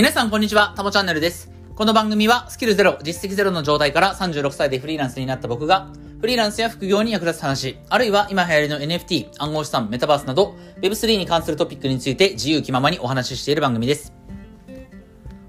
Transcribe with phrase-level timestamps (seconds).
[0.00, 1.52] 皆さんこんにちは、たもチャンネルです。
[1.74, 5.92] この番組はスキルゼロ、実績ゼロの状態から36歳でフリーランスになった僕が、
[6.22, 14.14] フリーランスや副業に役立つ話、あるいは今流行りの NFT、暗号資産、メタバースなど、Web3 に関するトピックについて自由気ままにお話ししている番組です。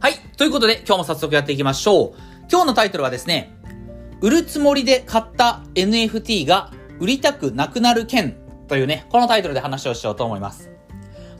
[0.01, 0.15] はい。
[0.35, 2.13] ということで、今日も早速やっていきましょう。
[2.51, 3.57] 今日のタイトルはですね、
[4.19, 8.35] 売るつもりで買った NFT が売りたくなくなる件
[8.67, 10.70] というね、このタイトルで話をしようと思います。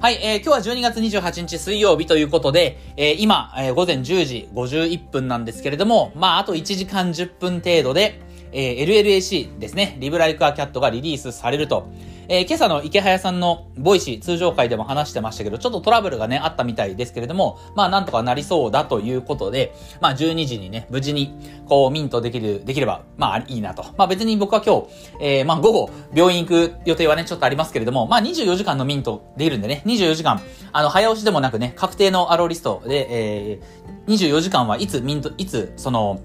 [0.02, 8.20] はい、えー、今日は12月28日水曜日ということで、えー、今、えー、午前10時51分なんですけれども、まあ、あと1時間10分程度で、
[8.52, 11.88] えー、LLAC ですね、 Live Like A Cat がリリースされると。
[12.34, 21.36] えー、今朝のイケハヤさんの Voicy 通常会でも話してましたけど、ちょっとトラブルがね、あったみたいですけれども、まあなんとかなりそうだということで、まあ12時にね、無事に、
[21.66, 23.84] こう、ミントできる、できれば、まあいいなと。
[23.98, 24.88] まあ別に僕は今日、
[25.20, 36.22] えー、まあ午後、病院行く予定はね、ちょっとありますけれども、まあ24時間のミントできるんでね、24時間、あの、早押しでもなくね、確定のアローリストで、えー、24時間はいつミント、いつ、その、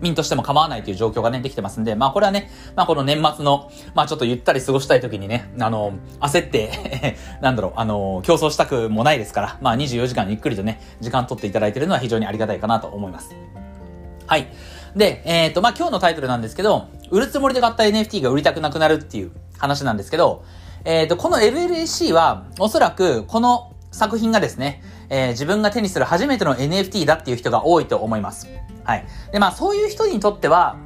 [0.00, 13.34] 民としても構わないという状況がね、できてますんで、まあこれはね、まあこの年末の、まあちょっとゆったり過ごしたい時にね、あの、焦って なんだろう、あの、競争したくもないですから、まあ24時間ゆっくりとね、時間取っていただいているのは非常にありがたいかなと思います。
[14.26, 14.48] はい。
[14.94, 20.44] で、えっ、ー、と、まあ今日のタイトルなんですけど、売るつもりで買った NFT が売りたくなくなるっていう話なんですけど、
[20.84, 28.48] えっ、ー、と、この LLAC は、おそらくこの作品がですね、えー、自分が手にする初めての NFT だっていう人が多いと思います。
[28.84, 29.04] はい。
[29.32, 30.76] で、まあそういう人にとっては、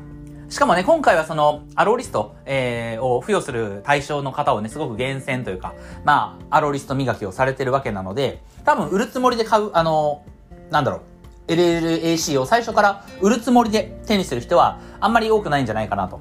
[0.48, 10.24] しかもね、今回はその、アローリスト、えー、を付与する対象の方をね、すごく厳選というか、まあ、アローリスト磨きをされてるわけなので、多分売るつもりで買う、あの、
[10.70, 11.02] なんだろ
[11.48, 16.20] う、LLAC を最初から売るつもりで手にする人は、あんまり多くないんじゃないかなと。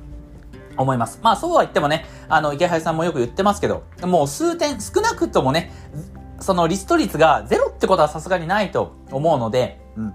[0.77, 1.19] 思います。
[1.21, 5.71] まあそうは言ってもね、あの、池原さんもよく言ってますけど、もう数点、少なくともね、
[6.41, 10.13] そのリスト率がゼロってことはさすがにないと思うので、うん。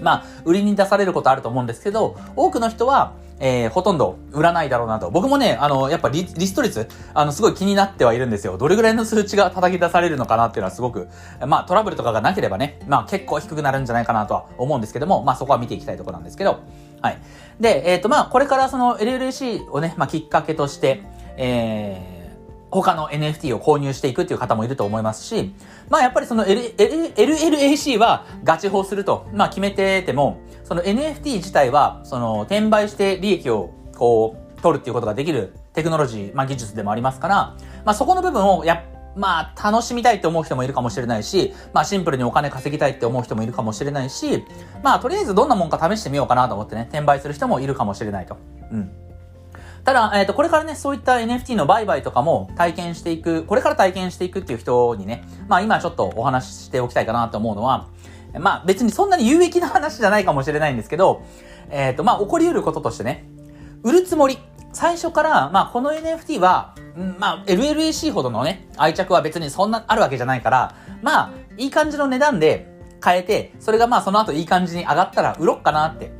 [0.00, 5.10] まあ、売りに出されることあると思うんですけど、多くの人は、えー、ほとんど売らないだろうなと。
[5.10, 8.56] 僕もね、あの、やっぱリリスト率、あの、すごい気になってはいるんですよ。
[8.56, 11.08] どれぐらいの数値が叩き出されるのかなっていうのはすごく、
[11.46, 16.60] まあ、トラブルとかがなければね、まあ、結構低くなるんじゃないかなとは思うんですけども、まあ、そこは見ていきたいところなんですけど、
[17.00, 17.18] はい。
[17.58, 21.02] で、えっ、ー、と、まあ、これからその LLC をね、まあ、きっかけとして、
[21.36, 22.11] えー、
[22.80, 25.54] 他の NFT を購入していくっていう方もいると思いますし、
[25.90, 37.34] まあやっぱりその LLAC はガチ法すると、まあ決めてても、その NFT 自体は、その転売して利益をこう、取るっていうことができるテクノロジー、まあ技術でもありますから、
[37.84, 38.82] まあそこの部分をや
[39.14, 44.42] まあ、楽しみたいって思う人もいるかもしれないし、まあ、シンプルにお金稼ぎたいって思う人もいるかもしれないし、
[44.82, 48.38] まあ、とりあえずどんなもんか試してみようかなと思ってね、転売する人もいるかもしれないと。
[48.70, 48.90] うん。
[49.84, 57.88] ただ、えっ、ー、と、これからね、そういった NFT の売買とかも体験していく、これから体験していくっていう人にね、まあ今ちょっとお話ししておきたいかなと思うのは、
[58.38, 61.22] まあ別にそんなに有益な話じゃないかもしれないんですけど、
[61.68, 63.24] えっ、ー、と、まあ起こり得ることとしてね、
[63.82, 64.38] 売るつもり、
[64.72, 66.76] 最初から、まあこの NFT は、
[67.18, 72.68] まあ LLAC ほどのね、愛着は別にそんなあるわけじゃないから、まあいい感じの値段で
[73.00, 76.12] 買えて、それがまあその後いい感じに上がったら売ろっかなって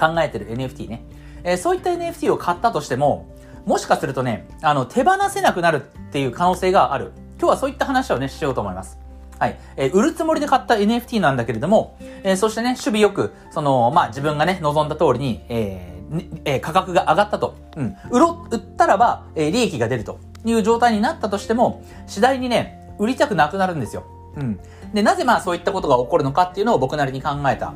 [0.00, 1.04] 考えてる NFT ね。
[1.44, 3.28] えー、そういった NFT を買ったとしても、
[3.66, 7.12] もしかするとね、あの、手放せなくなるっていう可能性がある。
[7.38, 8.98] 今日はそういった話をね、しようと思います。
[9.38, 9.58] はい。
[9.76, 17.56] えー、売るつもりで買った NFT なんだけれども、えー、そしてね、守備よく、その、まあ、自分がね、望んだ通りに、えー、えー、価格が上がったと。
[17.76, 17.96] うん。
[18.10, 24.04] 売ろ、売ったらば、えー、利益が出るという状態になったとしても、次第にね、売りたくなくなるんですよ。
[24.36, 24.60] うん。
[24.92, 27.72] で、なぜまあそういったことが起こるのかっていうのを僕なりに考えた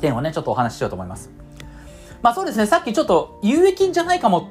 [0.00, 1.30] 点をね、ちょっとお話ししようと思います。
[2.22, 4.50] まあそうですね、さっきちょっと有益じゃないかも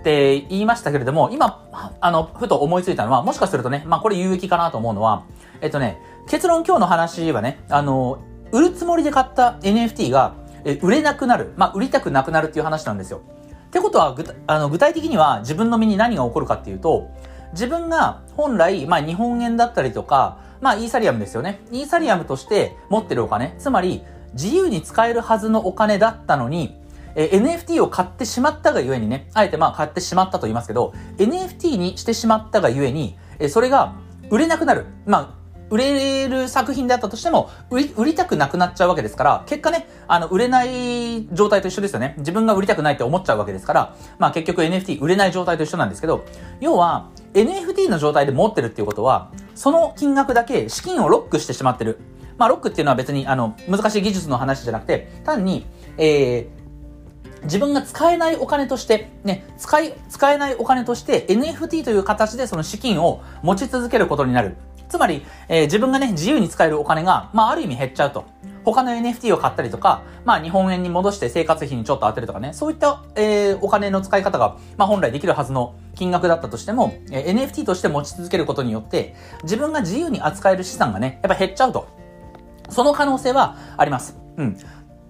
[0.00, 1.68] って言いましたけれども、今、
[2.00, 5.24] あの、ふと思いついたのは、もしかするとね、まあこれ有益かなと思うのは、
[5.60, 5.98] えっとね、
[6.28, 8.18] 結論今日の話はね、あの、
[8.52, 11.52] 売るつもりで買った NFT が、え売れなくなる。
[11.56, 13.20] まあ売りたくなくなるっていう話なんですよ。
[13.66, 17.10] ってことは、あの具体的には自分の身に何が起こるかっていうと、
[17.52, 21.60] 自分が本来、まあ日本円だったりとか、まあイーサリアムですよね。
[21.70, 26.78] イーサリアムとして持ってるお金、つまり自由に使えるはずのお金だったのに、
[27.16, 33.94] え NFT を買ってしまったがゆえにね、あえてまあ買ってしまったと言いますけど、NFT にしてしまったがゆえに、えそれが
[34.30, 34.86] 売れなくなる。
[35.06, 42.14] まあ、売れる作品であったとしても、売り、売りたくなくなっちゃうわけですから、結果ね、あの、売れない状態と一緒ですよね。
[42.18, 46.24] 自分が売りたくないって思っちゃうわけですから、まあ結局 NFT 売れない状態と一緒なんですけど、
[46.60, 51.98] 要は、NFT の状態で持ってるっていうことは、その金額だけ資金をロックしてしまってる。
[52.36, 56.63] まあロックっていうのは別にあの、難しい技術の話じゃなくて、単に、えー、
[57.44, 64.56] 自分が使えないお金として、ね、使い、使えないお金として NFT という形でその資金を持ち続けることになる。
[64.88, 68.24] つまり、えー、自分がね、自由に使えるお金が、まあ、ある意味減っちゃうと。
[68.64, 81.88] 他の NFT を買ったりとか、まあ、日本円に戻して生活費にちょっと当てるとかね、そういった、えー、お金の使い方が、まあ、本来できるはずの金額だったとしても、えー、NFT として持ち続けることによって、自分が自由に扱える資産がね、やっぱ減っちゃうと。
[82.70, 84.16] その可能性はあります。
[84.36, 84.56] うん。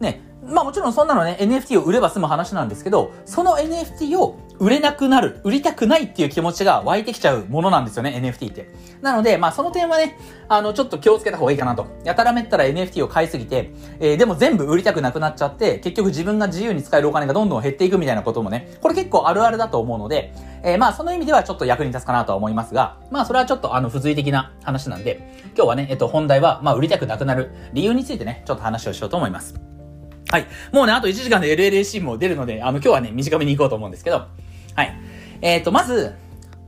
[0.00, 8.70] ね、まあもちろんそんなのね、NFT を売れば済む話なんですけど、その NFT を売れなくなる、売りたくないっていう気持ちが湧いてきちゃうものなんですよね、NFT って。
[9.02, 10.18] なので、まあその点はね、
[10.48, 11.86] あの、ちょっと気をつけた方がいいかなと。
[12.04, 20.32] やたらめったら NFT を買いすぎて、えー、でも全部売りたくなくなっちゃって、結局自分が自由に使えるお金がどんどん減っていくみたいなこともね、これ結構あるあるだと思うので、
[20.62, 29.73] えー、まあその意味ではちょっと役に立つかなとは思いますが、まあそれはちょっとあの、付随的な話なんで、今日はね、えっと、本題は、まあ売りたくなくなる理由についてね、ちょっと話をしようと思います。
[30.34, 30.48] はい。
[30.72, 34.26] もうね、あと1時間で LLAC も出るので、あの、今日はね、短めに行こうと思うんですけど、
[34.74, 34.92] はい。
[35.40, 36.16] えっ、ー、と、まず、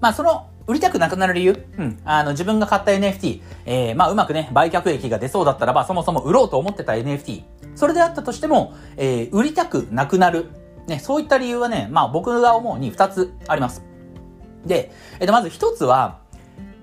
[0.00, 1.98] まあ、その、売りたくなくなる理由うん。
[2.04, 7.42] あの、自分が買った NFT、えー、まあ、うまくね、売却益が出そうだったらば、そもそも売ろうと思ってた NFT、
[7.74, 10.46] それであったとしても、えー、売りたくなくなる。
[10.86, 13.82] ね、そういった理由はね、まあ、僕が思うに2つあります。
[14.64, 16.20] で、えっ、ー、と、まず1つは、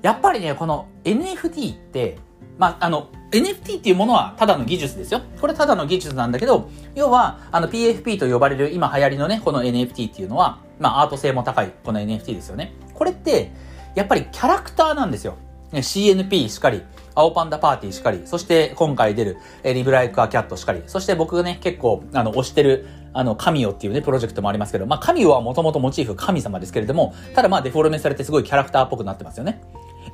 [0.02, 2.18] やっぱりね、この NFT って、
[2.58, 5.22] まあ、あの、NFT っていうものはただの技術ですよ。
[5.42, 12.74] これただの技術なんだけど、要は、あの PFP と呼ばれる今流行りのね、この NFT っていうのは、まあアート性も高いこの NFT ですよね。
[12.94, 13.52] これって、
[13.96, 15.38] やっぱりキャラクターなんですよ。
[15.72, 16.84] CNP しかり、
[17.16, 29.62] 青パンダパーティーしかり、そして今回出る、えリブライクアキャットしかり、そして僕がね、結構、あの、推してる、あの、神オっていうね、プロジェクトもありますけど、まあ、神オはもともとモチーフ神様ですけれども、ただまあ、デフォルメされてすごいキャラクターっぽくなってますよね。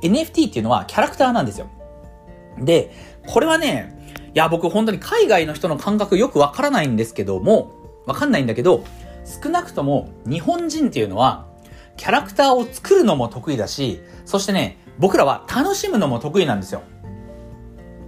[0.02, 1.68] NFT っていうのはキャラクターなんですよ。
[2.58, 2.90] で、
[3.26, 3.96] これはね、
[4.34, 7.72] いや、僕本当に海外の人の感覚よくわからないんですけども、
[8.06, 8.84] わかんないんだけど、
[9.42, 11.46] 少なくとも日本人っていうのは、
[11.96, 16.82] キャラクターを作るのも得意だし、そしてね、僕らは楽しむのも得意なんですよ。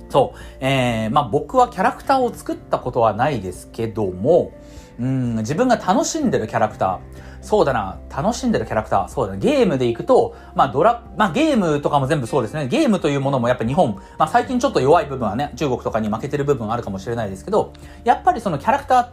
[0.08, 0.38] そう。
[0.60, 4.52] えー、まあ僕はキャラクターを作ったことはないですけども、
[5.00, 6.98] うん、自分が楽しんでるキャラクター。
[7.42, 9.08] そうだな、楽しんでるキャラクター。
[9.08, 12.68] そうだな、ゲームで行くと、まあドラ、まあゲームとかも全部そうですね。
[12.68, 17.72] ゲームというものもやっぱ日本、まあ最近ちょっと弱い部分はね、中国とかに負けてる部分あるかもしれないですけど、
[18.04, 19.06] やっぱりそのキャラクター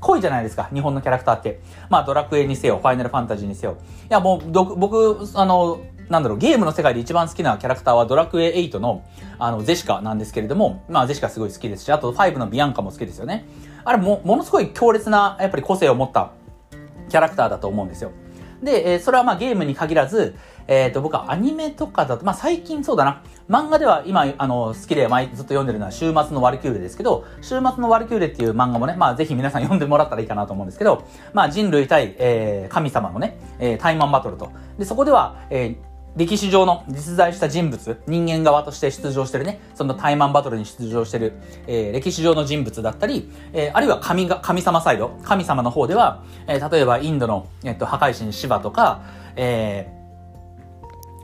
[0.00, 1.60] 濃いじゃないですか、日本のキャラクターって。
[1.90, 3.76] まあドラクエにせよ、ファイナルファンタジーにせよ。
[4.10, 9.02] いやもう、僕、あの、なんだろう、ゲームの世界で一番好きなキャラクターはドラクエ8の、
[9.38, 13.46] あの、ゼシカなんですけれども、まあ、ゼシカすごい好きですし、あと5のビアンカも好きですよね。
[13.84, 16.30] あれも、ものすごい強烈な、やっぱり個性を持った
[17.08, 18.12] キャラクターだと思うんですよ。
[18.62, 20.34] で、え、それはまあゲームに限らず、
[20.66, 23.22] えっ、ー、と、僕はアニメとかだと、まあ最近そうだな。
[23.48, 34.50] 漫画では今、あの、好きで前ずっと読んでるのは週末のワルキューレですけど、週末のワルキューレっていう漫画もね、まあぜひ皆さん読んでもらったらいいかなと思うんですけど、まあ人類対、えー、神様のね、えー、タイマンバトルと。
[34.76, 35.76] で、そこでは、え、
[36.18, 41.34] 歴史上の実在した人物、人間側として出場してるね、そのタイマンバトルに出場してる、
[41.68, 49.02] えー、歴史上の人物だったり、えー、あるいは神が、神様サイド、神様の方では、えー、例えばインドの、えっと、破壊神シバとか、
[49.36, 49.88] え、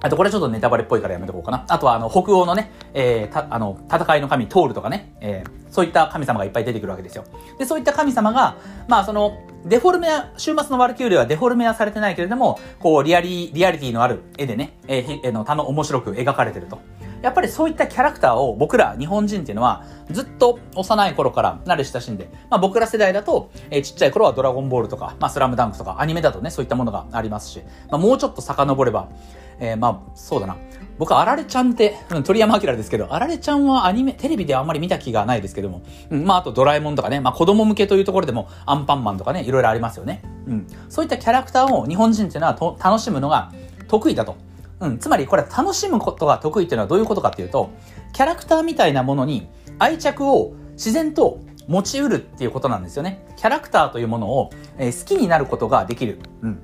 [0.00, 1.64] あとこれちょっとネタバレっぽいからやめとこうかな。
[1.66, 7.24] あとはあの北欧のね、えー、た、あの、戦いの神トールとかね、えー、そういった神様がいっぱい出てくるわけですよ。
[7.58, 16.78] で、そういった神様が、まあその、デフォルメは、週末のワルキューレはデフォルメはされてないけれども、こう、リアリ、リアリティのある絵でね、えー、えの、たの、面白く描かれてると。
[17.22, 29.08] やっぱりそういったキャラクターを僕ら日本人っていうのはずっと幼い頃から慣れ親しんで、まあ僕ら世代だと、えー、ちっちゃい頃はドラゴンボールとか、まあスラムダンクとかアニメだとね、そういったものがありますし、まあもうちょっと遡れば、
[29.58, 30.56] えー、まあ、そうだな。
[30.98, 40.22] 僕、あられちゃんって、鳥山明ですけど、あられちゃんはアニメ、テレビではあんまり見た気がないですけども、うん、まあ、あとドラえもんとかね、まあ、子供向けというところでも、アンパンマンとかね、いろいろありますよね。
[40.46, 40.66] うん。
[40.88, 43.52] そういったキャラクターを日本人っていうのはと楽しむのが
[43.88, 44.36] 得意だと。
[44.80, 44.98] うん。
[44.98, 47.70] つまり、これ楽しむことが得意っていうのはどういうことかっていうと、
[48.12, 49.48] キャラクターみたいなものに
[49.80, 53.26] 愛着を自然と持ち得るっていうことなんですよね。
[53.36, 56.20] キャラクターというものを、えー、好きになることができる。
[56.42, 56.58] うん。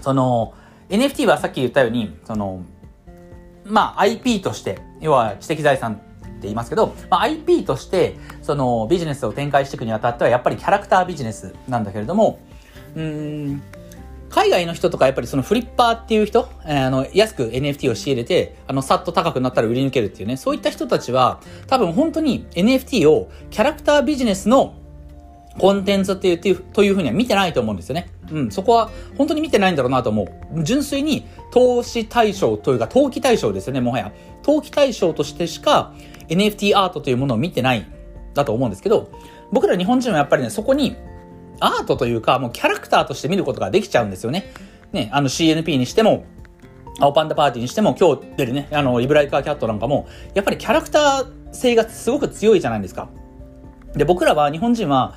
[0.00, 0.54] その、
[0.90, 2.62] NFT はさっき言ったように、その、
[3.64, 6.02] まあ IP として、要は知的財産って
[6.42, 12.40] 言いますけど、まあ、IP として、そのビジネスを展開していくにあたっては、やっぱりキャラクタービジネスなんだけれども、
[12.96, 13.62] うん、
[14.30, 24.74] 海外の人とかやっぱりそのフリッパーっていう人、えー、あの、安く NFT を仕入れて、あの、さっと高くなったら売り抜けるっていうね、そういった人たちは、多分本当に NFT をキャラクタービジネスの
[25.58, 28.08] コンテンツっていう、というふうには見てないと思うんですよね。
[28.30, 30.62] うん、そこは本当に見てないんだろうなと思う。
[30.62, 34.12] 純粋に投資対象というか、投機対象ですよね、もはや。
[34.42, 35.92] 投機対象としてしか
[36.28, 37.86] NFT アートというものを見てない
[38.34, 39.10] だと思うんですけど、
[39.52, 40.96] 僕ら日本人はやっぱりね、そこに
[41.58, 44.52] アートというか、もうキャラクターとして見ることができちゃうんですよね。
[44.92, 46.24] ね、あの CNP にしても、
[46.98, 53.08] 青パンダパーティーにしても、今日出るね、あの、リブライカーキャットなんかも、やっぱりキャラクター性がすごく強いじゃないですか。
[53.94, 55.14] で、僕らは、日本人は、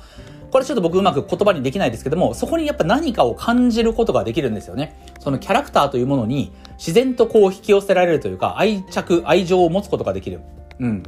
[0.50, 4.96] これちょっと僕うまく言葉にできないですけども、そこにやっぱ何かを感じることができるんですよね。
[5.18, 10.40] そのキャラクターというものに自然とこう引き寄せられるというか、愛着、愛情を持つことができる。
[10.78, 11.02] うん。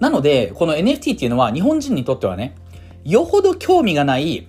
[0.00, 2.56] なので、この NFT っていうのは日本人にとってはね、
[3.04, 4.48] よほど興味がない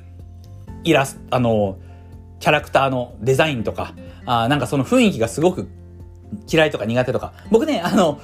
[0.84, 1.78] イラスト、あの、
[2.42, 3.94] キャラクターのデザインとか、
[4.26, 5.70] あなんかその雰囲気がすごく
[6.52, 7.32] 嫌いとか苦手とか。
[7.52, 8.20] 僕ね、あの、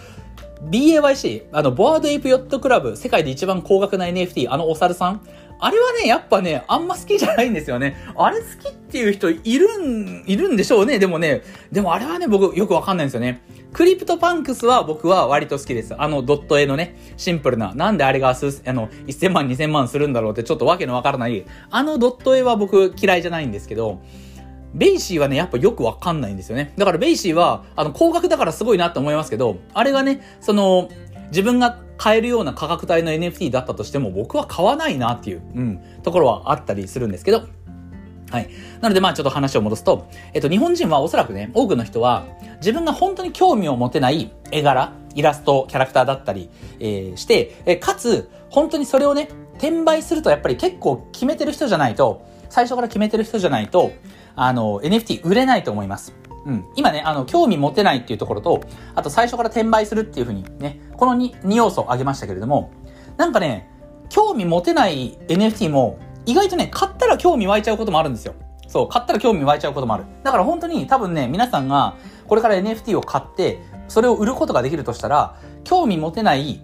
[0.69, 5.21] BAYC、あの、 Bored Ape Yacht Club、世界で一番高額な NFT、あのお猿さん、
[5.59, 7.95] あれはね、やっぱね、あんま好きじゃないんですよね。
[8.15, 10.97] あれ好きっていう人いるん、いるんでしょうね。
[10.97, 13.43] でもね、でもあれはね、僕よくわかんないんですよね。
[13.71, 15.93] クリプトパンクスは僕は割と好きです。
[15.95, 24.01] あのドット絵のね、シンプルな、なんであれが数、あの、1000万2000万するんだろうってちょっとわけのわからない、あのドット絵は僕嫌いじゃないんですけど、
[24.73, 26.73] BAYC はね、やっぱよくわかんないんですよね。
[26.77, 30.89] だから BAYC は、あの、高額だからすごいなって思いますけど、あれがね、その、
[31.27, 37.43] 自分が買えるような価格帯の NFT だったとしても、僕は買わないなっていう、うん、ところはあったりするんですけど、
[38.31, 38.49] はい。
[38.79, 42.25] なので、まあちょっと話を戻すと、えっと、日本人はおそらくね、多くの人は、
[42.57, 46.49] 自分が本当に興味を持てない絵柄、イラスト、キャラクターだったり、
[46.79, 53.91] えー、して、えかつ、本当にそれをね、転売するとやっぱり結構決めてる人じゃないと、最初から決めてる人じゃないと、
[54.43, 56.15] あの、NFT 売れないと思います。
[56.47, 56.65] うん。
[56.75, 58.61] 今ね、あの、興味持てないっていうところと、
[58.95, 62.71] あと最初から転売するっていうふうにね、この 2, 2要素を挙げましたけれども、
[63.17, 63.69] なんかね、
[64.09, 68.33] 興味持てない NFT も、意外とね、買ったら興味湧いちゃうこともあるんですよ。
[68.67, 70.05] そう、買ったら興味湧いちゃうこともある。
[70.23, 71.95] だから本当に多分ね、皆さんが
[72.27, 76.61] これから NFT を買って、それを売ることができるとしたら、興味持てない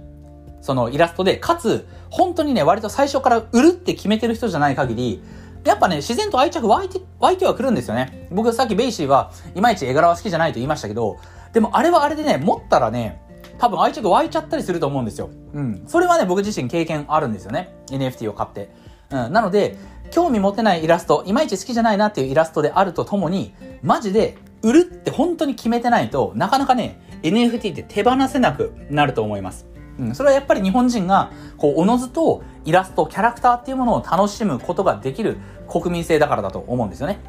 [0.62, 5.22] そのイラストで、かつ、本当にね、割と最初から売るって決めてる人じゃない限り、
[5.68, 8.28] やっぱね、自然と愛着湧いて、湧いてはくるんですよね。
[8.32, 11.18] 僕さっきベイシーはいまいち絵柄は好きじゃないと言いましたけど、
[11.54, 13.22] でもあれはあれでね、持ったらね、
[13.58, 15.30] 多分愛着湧いちゃったりすると思うんですよ。
[15.54, 15.84] うん。
[15.88, 17.76] それはね、僕自身経験あるんですよね。
[17.88, 18.70] NFT を買って。
[19.10, 19.34] うん。
[19.34, 19.78] なので、
[20.12, 29.66] 興味持てないイラスト、いまいち好きじゃないなっていうイラストであるとともに、マジで売るって本当に決めてないとなかなかね、NFT って手放せなくなると思います。
[30.00, 30.16] うん。
[30.16, 37.20] それはやっぱり日本人が、こう、おのずとイラスト、キャラクターっていうものを楽しむことができる国民性だからだと思うんですよね。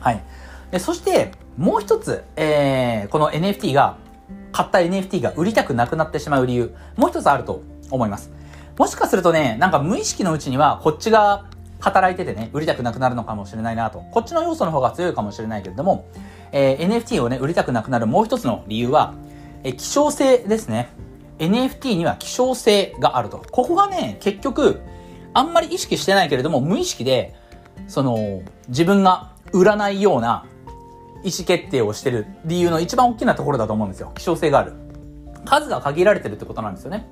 [0.00, 0.22] はい。
[0.70, 3.96] でそして、もう一つ、えー、この NFT が、
[4.52, 8.30] 買った NFT が売りたくなくなってしまう理由、もう一つあると思います。
[8.78, 11.46] もしかするとね、なんか無意識のうちには、こっちが
[11.80, 14.00] 働いててね、売りたくなくなるのかもしれないなと。
[14.10, 16.06] こっちの要素の方が強いかもしれないけれども、
[16.50, 19.14] えー、NFT をね、売りたくなくなるもう一つの理由は、
[19.62, 20.88] えー、希少性ですね。
[21.38, 23.44] NFT には希少性があると。
[23.50, 24.80] ここがね、結局、
[25.32, 27.34] あんまり意識してないけれども、無意識で、
[27.88, 30.46] その、自分が売らないような
[31.22, 34.12] 意思決定をしてる理由の一番大きなところだと思うんですよ。
[34.16, 34.72] 希少性がある。
[35.44, 37.06] 数が限られてるってことなんですよね。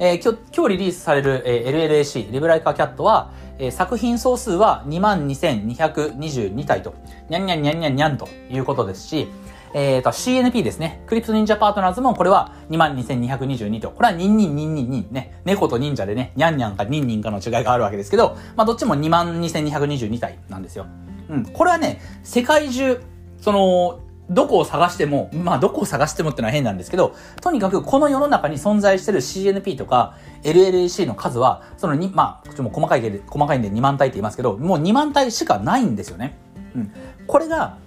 [0.00, 6.94] えー、今日、今日リリースされる、えー、LLAC、リブライカーキャットは、えー、作品総数は22,222体と、
[7.28, 9.28] にゃんにゃんにゃんにゃんにゃんということですし、
[9.74, 11.02] えっ、ー、と、CNP ですね。
[11.06, 13.90] クリプト忍者パートナーズもこれは22,222と。
[13.90, 15.40] これはニンニンニンニンニンね。
[15.44, 20.86] 猫と忍者でね、ニャンニャンかニンニンかの違いがあるわけですけど、まあどっちも22,222体なんですよ。
[21.28, 21.44] うん。
[21.46, 23.00] これはね、世界中、
[23.40, 36.36] その、どこを探しても、まあどこを探してもってのは変なんですけど、とにかくこの世の中に存在してる CNP とか LLAC の数は、そのに、まあ、ちょっとも細かいで、細かいんで2万体って言いますけど、もう2万体しかないんですよね。
[36.74, 36.92] うん。
[37.26, 37.78] これが、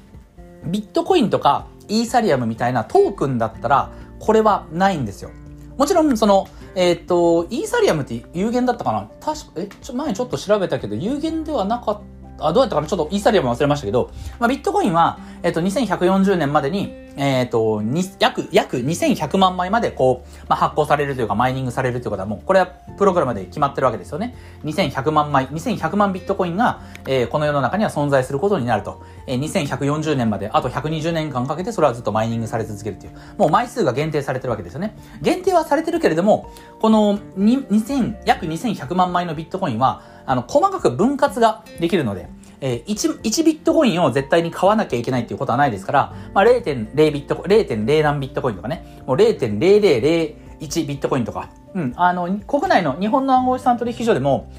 [0.66, 5.32] ビットコインとかイーサリアムみたいなトークンだったら、これはないんですよ。
[5.78, 9.10] もちろん、その、えっ、と、イーサリアムって有限だったかな？
[9.20, 12.04] 確か、え、ちょ、前ちょっと調べたけど、有限ではなかった、
[12.48, 12.88] あ、どうやったかな？
[12.88, 17.82] ちょっとイーサリアム忘れましたけど、まあ、ビットコインは、えっ、と、2140年までに、えっ、ー、と、
[18.20, 24.36] 約、約2100万枚までこう、まあ、発行されるというか、マイニングされるということはもう、これはプログラムで決まってるわけですよね。
[24.64, 29.04] 2100万枚、2100万ビットコインが、えー、この世の中には存在することになると。
[29.28, 33.12] えー、2140年まで、あと120年間かけてそれはずっとマイニングされ続けるという。
[33.38, 34.96] もう枚数が限定されてるわけですよね。
[35.22, 42.28] 限定はされてるけれども、この2000、約2100万枚のビットコインは、あの、細かく分割ができるので、
[42.62, 54.52] えー、1、1ビットコインを絶対に買わなきゃいけないっていうことはないですから、まあ、0.0ビット、0.0何ビットコインとかね、もう0.0001ビットコインとか、うん、あの、国内の日本の暗号資産取引所でも、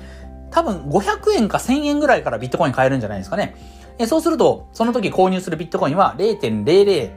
[0.50, 3.56] 多分500円か1000円ぐらいからビットコイン買えるんじゃないですかね。
[3.98, 7.10] えそうすると、その時購入するビットコインは0.00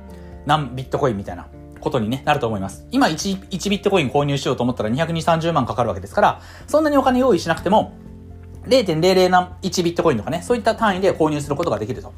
[0.45, 1.47] 何ビットコインみたいな
[1.79, 2.85] ことに、ね、なると思います。
[2.91, 5.05] 今1、1ビットコイン購入しようと思ったら220、
[5.39, 7.93] 30万かかるわけですから、そんなにお金用意しなくても、
[8.67, 12.13] 0.00何1ビットコインとかね、そういった単位で購入することができると。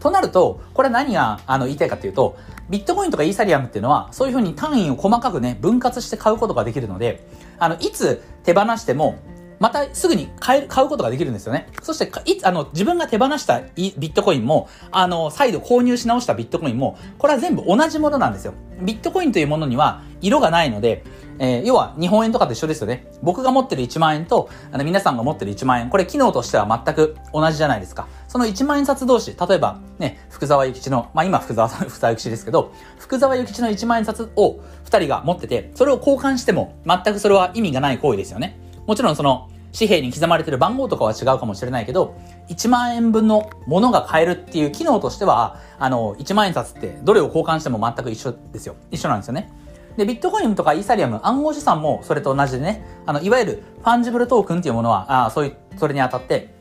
[0.00, 2.36] となると、これ何があの言いたいかというと、
[2.68, 7.26] ビットコインとかイーサリアムっていうのは、そういうふうに単位を細かくね、分割して買うことができるので、
[7.58, 9.18] あの、いつ手放しても、
[9.62, 11.68] またすぐに買える買うことができるんですよね。
[11.82, 18.54] そして、いつ、あの、自分が手放したビットコインも、あの、再度購入し直したビットコインも、これは全部同じものなんですよ。
[18.80, 21.04] ビットコインというものには色がないので、
[21.38, 23.06] えー、要は日本円とかと一緒ですよね。
[23.22, 28.08] 僕が持ってる1万円と、あの皆さんが持ってる1万円、これ機能としては全く同じじゃないですか。
[28.26, 38.58] その1万円札同士、例えばね、福沢諭吉の、まあ今福沢さん、 福沢諭吉ですけど、福沢諭吉の1万円札を2人が持ってて、それを交換しても全くそれは意味がない行為ですよね。
[38.86, 42.14] もちろんその、紙幣に刻まれてる番号とかは違うかもしれないけど、
[42.48, 48.76] 1万円分のものが買えるっていう機能としては、あの、1万円札ってどれを交換しても全く一緒ですよ。
[48.90, 49.50] 一緒なんですよね。
[49.96, 56.54] で、ビットコインとかイーサリアム、暗号資産もそれと同じでね、あの、いわゆるファンジブルトークンっていうものは、あそういう、それにあたって、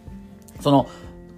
[0.61, 0.87] その、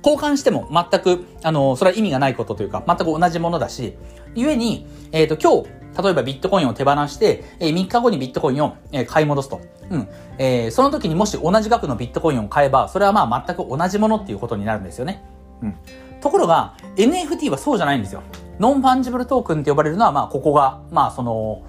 [0.04, 3.96] 交換しても全く、あの、それは意味がないことというか、全く同じものだし、
[4.36, 9.62] 故に、えっ、ー、と、今日、例えばビットコインを手放して、えー、3日後にビットコインを、えー、買い戻すと。
[9.90, 10.08] うん。
[10.38, 15.24] えー、その時にもし同じ額のビットコインを買えば、それはまあ全く同じものっていうことになるんですよね。
[15.62, 15.76] うん。
[16.22, 18.24] ところが、NFT はそうじゃないんですよ。
[18.60, 21.64] ノンファンジブルトークンって呼ばれるのは、まあここが、まあその、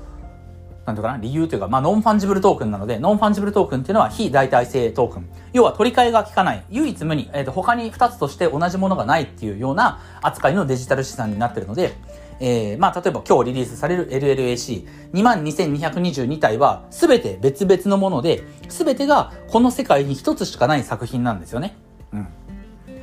[0.86, 5.28] なんていうかな、理由というか、まあ、ノンファンジブルトークンなので、ノンファンジブルトークンっていうのは非代替性トークン。
[5.54, 6.64] 要は取り替えが効かない。
[6.70, 7.30] 唯一無二。
[7.32, 11.94] えっ、ー、と、他に2つとして同じものがないっていうような扱いのデジタル資産になってるので、
[12.40, 21.76] えー、まあ、例えば今日リリースされる LLAC22,222 体は全て別々のもので、全てがこの世界に一つしかない作品なんですよね。
[22.12, 22.26] うん。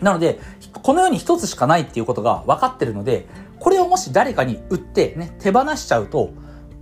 [0.01, 0.39] なので、
[0.81, 3.27] この世に一つしかないっていうことが分かってるので、
[3.59, 6.31] これをもし誰かに売ってね、手放しちゃうと、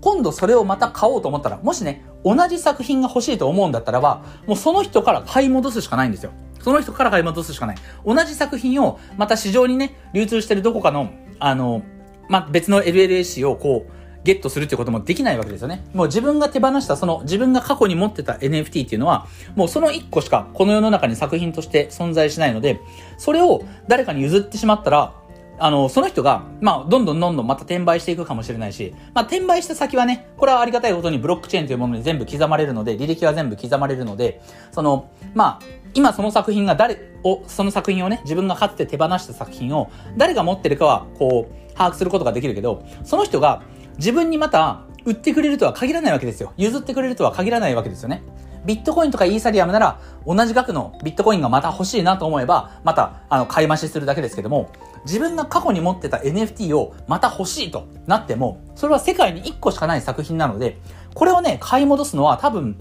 [0.02, 6.32] 今度それをまた買おうと思ったら、もしね、同じ作品が欲しいと思うんだったらば、もうその人から買い戻すしかないんですよ。
[6.62, 7.78] その人から買い戻すしかない。
[8.06, 11.84] 同じ作品をまた市場にね、流通してるどこかの、あの、
[12.30, 15.86] まあ、別の LLAC をこう、ゲットするってこともできないわけですよね。
[15.94, 22.80] もう自分が手放したその自分が過去に持ってた NFT っていうのは、もうその1個しかこの世の中に作品として存在しないので、
[23.18, 25.16] それを誰かに譲ってしまったら、
[25.62, 43.64] あの、その人が、まあ、どんどんどんどんまた転売していくかもしれないし、まあ、転売した先はね、これはありがたいことにブロックチェーンというものに全部刻まれるので、履歴は全部刻まれるので、その、まあ、今その作品が誰を、その作品をね、自分がかつて手放した作品を、誰が持ってるかは、こう、把握することができるけど、その人が
[43.98, 46.54] 自分にまた売ってくれるとは限らないわけですよ。
[46.58, 48.22] 譲ってくれるとは限らないわけですよね。
[48.66, 54.70] ビットコインとかイーサリアムなら、同じ額のビットコインがまた欲しいなと思えば、また、あの、買い増しするだけですけども、
[55.06, 60.78] 自分が過去に持ってた NFT をまた欲しいとなっても、それは世界に1個しかない作品なので、
[61.14, 62.78] これをね、買い戻すのは多分、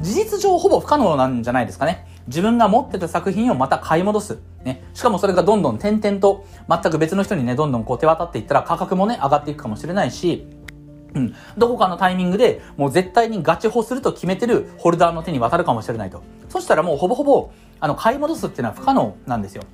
[0.00, 2.06] 事実上ほぼ不可能なんじゃないですかね。
[2.30, 4.38] 自分が持ってた作品をまた買い戻す。
[4.64, 4.84] ね。
[4.94, 10.46] しかもそれがどんどん点々と全く別の人にね、どんどんこう手渡っていったら価格もね、上がっていくかもしれないし、
[11.14, 11.34] うん。
[11.58, 16.22] どこかのタイミングでもう絶対にガチホすると決めてるホルダーの手に渡るかもしれないと。
[16.48, 19.64] そしたらもうほぼほぼ、あの、買い戻すっていうのは不可能なんですよ。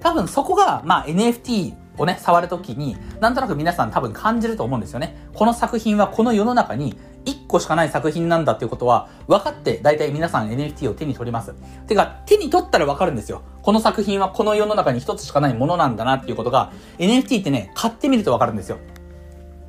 [0.00, 5.28] 多分そこが、まあ NFT をね、触るときに、なんとなく皆さん多分感じると思うんですよね。
[5.34, 11.54] この作品はこの世の中に1個しかない作品なんだっていうことは分かって大体皆さん NFT を手に取ります。
[11.86, 13.42] てか、手に取ったら分かるんですよ。
[13.62, 18.78] この作品はこの世の中に1つしかないものなんだなっていうことが NFT ってね、買ってみると分かるんですよ。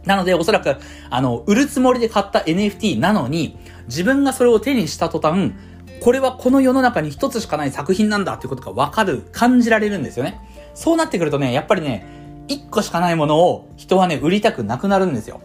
[0.05, 0.75] なので、おそらく、
[1.09, 5.53] あの、売るつもりで買った NFT なのに、自分がそれを手にした途端、
[6.01, 10.39] これはこの世の中に一つしかない作品なんだっていうことがわかる、感じられるんですよね。
[10.73, 12.05] そうなってくるとね、やっぱりね、
[12.47, 15.41] 一個しかないものを人はね、売りたくなくなるんですよ。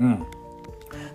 [0.00, 0.26] うん。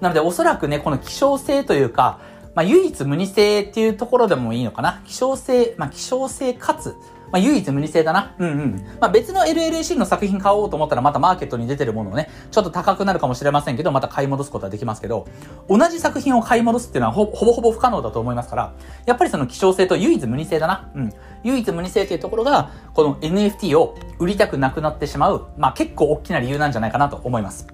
[0.03, 2.19] なので、おそらくね、この希少性というか、
[2.55, 5.01] まあ、唯一無二性っていうところでもいいのかな。
[5.05, 6.89] 希少性、まあ、希少性かつ、
[7.31, 8.35] まあ、唯一無二性だな。
[8.37, 8.85] うんうん。
[8.99, 15.25] まあ、別の LLC の作品買おうと思ったらまたマーケットに出てるものをね、ちょっと高くなるかもしれませんけど、また買い戻すことはできますけど、
[15.69, 18.73] 同じ作品を買い戻すっていうのはほぼほぼ不可能だと思いますから、
[19.05, 20.91] やっぱりその希少性と唯一無二性だな。
[20.93, 21.13] うん。
[21.43, 27.65] 唯一無二性っていうところが、この NFT を売りたくなくなってしまう、まあ結構大きな理由なんじゃないかなと思います。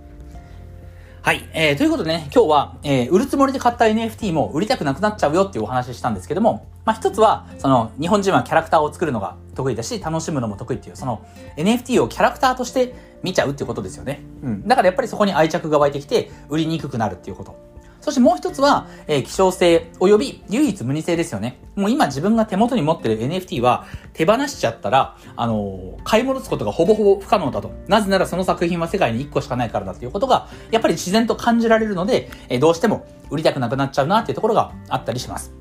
[1.22, 1.50] はい。
[1.54, 11.26] えー、ということでね、今日は、えー、売るつもりで買った NFT も売りたくなくなっちゃうよっていうお話したんですけども、まあ、一つは、その、日本人はキャラクターを作るのが得意だし、楽しむのも得意っていう、その、
[11.58, 14.22] NFT をキャラクターとして見ちゃうっていうことですよね。
[14.44, 14.68] うん。
[14.68, 17.69] だからやっぱりそこに愛着が湧いてきて、売りにくくなるっていうこと。
[18.02, 21.60] そしてもう一つは、えー、希少性及び唯一無二性ですよね。
[21.76, 27.72] もう今自分が手元に持ってる NFT は手放しちゃったら、あのー、買い戻すことがほぼほぼ不可能だと。
[27.88, 35.54] なぜならその作品は世界に1個しかないからだっていうことが、やっぱり自然と感じられるので、えー、どうしても売りたくなくなっちゃうなっていうところがあったりします。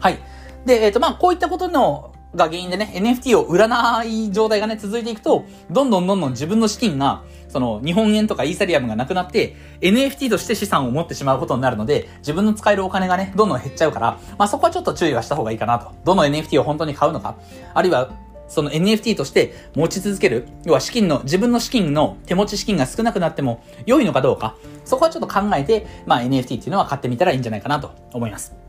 [0.00, 0.18] はい。
[0.66, 7.24] で、えっ、と、まあ、こういったことのが原因でね、NFT を売らない状態がね、続いていくと、どんどんどんどん自分の資金が、
[7.56, 15.90] その、日本円とかイーサリアムがなくなって、NFT として資産を持ってしまうことになるので、自分の使えるお金がね、どんどん減っちゃうから、まあそこはちょっと注意はした方がいいかなと。
[16.04, 17.36] どの NFT を本当に買うのか、
[17.72, 18.10] あるいは、
[18.46, 20.48] その NFT として持ち続ける。
[20.66, 24.56] 要は資金の、自分の資金の手持ち資金が少なくなっても良いのかどうか。
[24.84, 28.65] そこはちょっと考えて、まあ NFT っていうのは買ってみたらいいんじゃないかなと思います。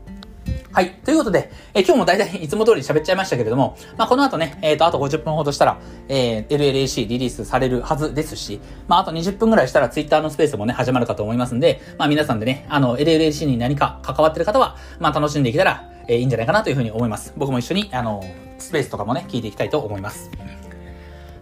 [0.70, 0.90] はい。
[1.02, 5.78] ということで、え今日も大体 いつも通り喋っちゃいましたけれども、まあ、この後ね、えっ、ー、と、あと50分ほどしたら、
[6.08, 17.32] えー、LLAC リリースされるはずですし、まあ、あと20分ぐらいしたら Twitter のスペースもね、始まるかと思いますんで、まあ、皆さんでね、あの、LLAC に何か関わってる方は、まあ、楽しんでいけたら、えー、いいんじゃないかなというふうに思います。
[17.36, 18.22] 僕も一緒に、あの、
[18.58, 20.30] スペースとかもね、聞いていきたいと思います。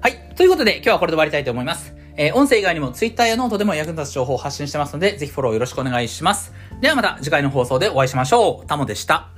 [0.01, 0.13] はい。
[0.37, 2.06] ということで、今日はこれで終わりたいと思います。
[2.17, 6.53] えー、音声以外にも Twitter やノートでも役に立つ情報を発信してますので、ぜひフォローよろしくお願いします。
[6.81, 8.67] ではまた次回の放送でお会いしましょう。
[8.67, 9.36] タモでした。